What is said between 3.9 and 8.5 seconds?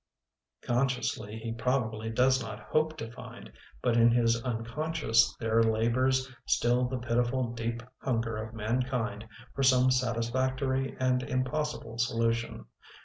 in his unconscious there labors still the pitiful deep hunger